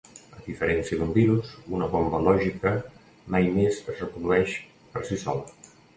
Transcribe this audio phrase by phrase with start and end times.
[0.35, 2.73] A diferència d'un virus, una bomba lògica
[3.35, 4.57] mai més es reprodueix
[4.97, 5.71] per si sola.